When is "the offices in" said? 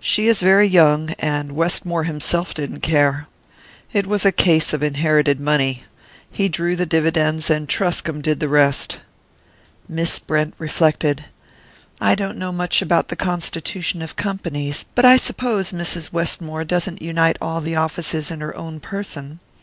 17.62-18.40